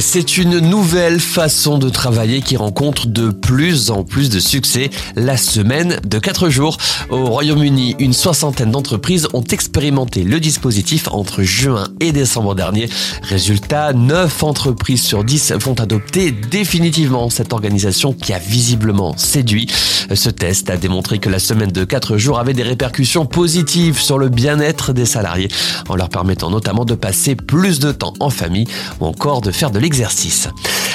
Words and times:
C'est 0.00 0.38
une 0.38 0.58
nouvelle 0.58 1.20
façon 1.20 1.76
de 1.76 1.90
travailler 1.90 2.40
qui 2.40 2.56
rencontre 2.56 3.08
de 3.08 3.28
plus 3.28 3.90
en 3.90 4.04
plus 4.04 4.30
de 4.30 4.40
succès. 4.40 4.88
La 5.16 5.36
semaine 5.36 6.00
de 6.06 6.18
4 6.18 6.48
jours. 6.48 6.78
Au 7.10 7.26
Royaume-Uni, 7.26 7.96
une 7.98 8.14
soixantaine 8.14 8.70
d'entreprises 8.70 9.28
ont 9.34 9.44
expérimenté 9.44 10.24
le 10.24 10.40
dispositif 10.40 11.08
entre 11.08 11.42
juin 11.42 11.88
et 12.00 12.12
décembre 12.12 12.54
dernier. 12.54 12.88
Résultat, 13.22 13.92
9 13.92 14.42
entreprises 14.42 15.02
sur 15.02 15.24
10 15.24 15.52
vont 15.60 15.78
adopter 15.78 16.32
définitivement 16.32 17.28
cette 17.28 17.52
organisation 17.52 18.14
qui 18.14 18.32
a 18.32 18.38
visiblement 18.38 19.14
séduit. 19.18 19.68
Ce 20.14 20.30
test 20.30 20.70
a 20.70 20.78
démontré 20.78 21.18
que 21.18 21.28
la 21.28 21.38
semaine 21.38 21.70
de 21.70 21.84
4 21.84 22.16
jours 22.16 22.38
avait 22.38 22.54
des 22.54 22.62
répercussions 22.62 23.26
positives 23.26 24.00
sur 24.00 24.18
le 24.18 24.30
bien-être 24.30 24.94
des 24.94 25.06
salariés, 25.06 25.48
en 25.90 25.96
leur 25.96 26.08
permettant 26.08 26.50
notamment 26.50 26.86
de 26.86 26.94
passer 26.94 27.34
plus 27.34 27.78
de 27.78 27.92
temps 27.92 28.14
en 28.20 28.30
famille 28.30 28.66
ou 29.00 29.06
encore 29.06 29.42
de 29.42 29.50
faire 29.50 29.70
de 29.70 29.81
l'exercice. 29.82 30.48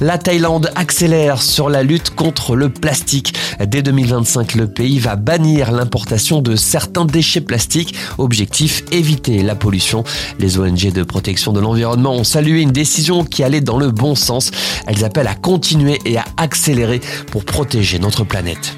La 0.00 0.18
Thaïlande 0.18 0.72
accélère 0.74 1.40
sur 1.40 1.70
la 1.70 1.84
lutte 1.84 2.10
contre 2.10 2.56
le 2.56 2.68
plastique. 2.68 3.34
Dès 3.64 3.82
2025, 3.82 4.56
le 4.56 4.66
pays 4.66 4.98
va 4.98 5.14
bannir 5.14 5.70
l'importation 5.70 6.42
de 6.42 6.56
certains 6.56 7.04
déchets 7.04 7.40
plastiques. 7.40 7.94
Objectif, 8.18 8.82
éviter 8.90 9.42
la 9.42 9.54
pollution. 9.54 10.02
Les 10.40 10.58
ONG 10.58 10.92
de 10.92 11.04
protection 11.04 11.52
de 11.52 11.60
l'environnement 11.60 12.14
ont 12.14 12.24
salué 12.24 12.62
une 12.62 12.72
décision 12.72 13.24
qui 13.24 13.44
allait 13.44 13.60
dans 13.60 13.78
le 13.78 13.92
bon 13.92 14.16
sens. 14.16 14.50
Elles 14.88 15.04
appellent 15.04 15.28
à 15.28 15.36
continuer 15.36 16.00
et 16.04 16.18
à 16.18 16.24
accélérer 16.36 17.00
pour 17.30 17.44
protéger 17.44 18.00
notre 18.00 18.24
planète. 18.24 18.74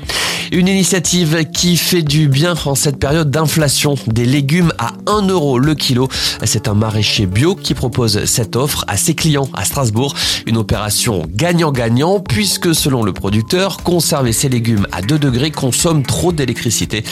Une 0.55 0.69
initiative 0.69 1.47
qui 1.53 1.77
fait 1.77 2.03
du 2.03 2.29
bien 2.29 2.55
en 2.65 2.77
cette 2.77 3.01
période 3.01 3.29
d'inflation. 3.29 3.97
Des 4.07 4.25
légumes 4.25 4.73
à 4.79 4.93
1 5.09 5.27
euro 5.27 5.59
le 5.59 5.75
kilo. 5.75 6.07
C'est 6.45 6.69
un 6.69 6.75
maraîcher 6.75 7.27
bio 7.27 7.57
qui 7.57 7.75
propose 7.75 8.25
cette 8.27 8.55
offre 8.55 8.85
à 8.87 8.97
ses 8.97 9.17
clients 9.17 9.49
à 9.53 9.65
Strasbourg. 9.65 10.15
Une 10.47 10.57
opération 10.57 11.25
gagnant-gagnant 11.29 12.21
puisque 12.21 12.73
selon 12.73 13.03
le 13.03 13.13
producteur, 13.13 13.79
conserver 13.79 14.31
ses 14.31 14.49
légumes 14.49 14.87
à 14.93 15.03
2 15.03 15.19
degrés 15.19 15.51
consomme 15.51 16.05
trop 16.05 16.31
d'électricité. 16.31 17.03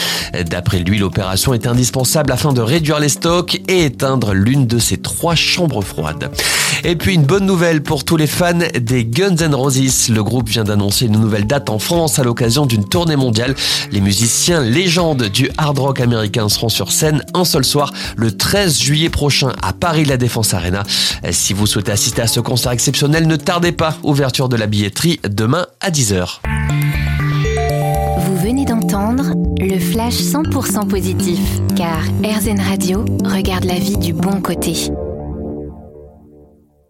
D'après 0.49 0.79
lui, 0.79 0.97
l'opération 0.97 1.53
est 1.53 1.67
indispensable 1.67 2.31
afin 2.31 2.53
de 2.53 2.61
réduire 2.61 3.01
les 3.01 3.09
stocks 3.09 3.61
et 3.67 3.83
éteindre 3.83 4.33
l'une 4.33 4.67
de 4.67 4.79
ses 4.79 4.95
trois 4.95 5.35
chambres 5.35 5.81
froides. 5.81 6.31
Et 6.85 6.95
puis 6.95 7.13
une 7.13 7.23
bonne 7.23 7.45
nouvelle 7.45 7.83
pour 7.83 8.05
tous 8.05 8.17
les 8.17 8.27
fans 8.27 8.53
des 8.79 9.05
Guns 9.05 9.35
N' 9.35 9.53
Roses. 9.53 10.09
Le 10.09 10.23
groupe 10.23 10.49
vient 10.49 10.63
d'annoncer 10.63 11.07
une 11.07 11.19
nouvelle 11.19 11.45
date 11.45 11.69
en 11.69 11.79
France 11.79 12.19
à 12.19 12.23
l'occasion 12.23 12.65
d'une 12.65 12.85
tournée 12.85 13.15
Les 13.91 14.01
musiciens 14.01 14.61
légendes 14.61 15.23
du 15.23 15.49
hard 15.57 15.79
rock 15.79 15.99
américain 15.99 16.49
seront 16.49 16.69
sur 16.69 16.91
scène 16.91 17.23
un 17.33 17.45
seul 17.45 17.63
soir 17.63 17.93
le 18.15 18.31
13 18.31 18.79
juillet 18.79 19.09
prochain 19.09 19.51
à 19.61 19.73
Paris 19.73 20.05
La 20.05 20.17
Défense 20.17 20.53
Arena. 20.53 20.83
Si 21.31 21.53
vous 21.53 21.67
souhaitez 21.67 21.91
assister 21.91 22.21
à 22.21 22.27
ce 22.27 22.39
concert 22.39 22.71
exceptionnel, 22.71 23.27
ne 23.27 23.35
tardez 23.35 23.71
pas. 23.71 23.97
Ouverture 24.03 24.49
de 24.49 24.55
la 24.55 24.67
billetterie 24.67 25.19
demain 25.27 25.65
à 25.81 25.89
10h. 25.89 26.39
Vous 28.19 28.37
venez 28.37 28.65
d'entendre 28.65 29.33
le 29.59 29.79
flash 29.79 30.15
100% 30.15 30.87
positif 30.87 31.39
car 31.75 32.03
RZN 32.23 32.59
Radio 32.59 33.05
regarde 33.25 33.65
la 33.65 33.75
vie 33.75 33.97
du 33.97 34.13
bon 34.13 34.41
côté. 34.41 34.91